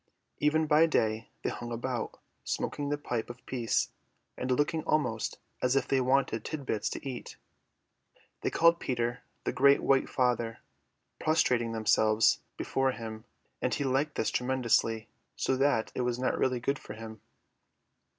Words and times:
Even 0.39 0.65
by 0.65 0.87
day 0.87 1.29
they 1.43 1.51
hung 1.51 1.71
about, 1.71 2.19
smoking 2.43 2.89
the 2.89 2.97
pipe 2.97 3.29
of 3.29 3.45
peace, 3.45 3.91
and 4.35 4.49
looking 4.49 4.81
almost 4.85 5.37
as 5.61 5.75
if 5.75 5.87
they 5.87 6.01
wanted 6.01 6.43
tit 6.43 6.65
bits 6.65 6.89
to 6.89 7.07
eat. 7.07 7.35
They 8.41 8.49
called 8.49 8.79
Peter 8.79 9.21
the 9.43 9.51
Great 9.53 9.83
White 9.83 10.09
Father, 10.09 10.57
prostrating 11.19 11.73
themselves 11.73 12.39
before 12.57 12.93
him; 12.93 13.25
and 13.61 13.75
he 13.75 13.83
liked 13.83 14.15
this 14.15 14.31
tremendously, 14.31 15.07
so 15.35 15.55
that 15.55 15.91
it 15.93 16.01
was 16.01 16.17
not 16.17 16.35
really 16.35 16.59
good 16.59 16.79
for 16.79 16.93
him. 16.93 17.21